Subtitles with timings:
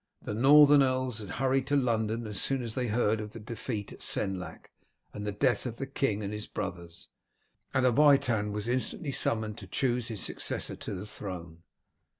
[0.23, 3.93] The Northern earls had hurried to London as soon as they heard of the defeat
[3.93, 4.71] at Senlac
[5.13, 7.09] and the death of the king and his brothers,
[7.71, 11.61] and a Witan was instantly summoned to choose his successor to the throne.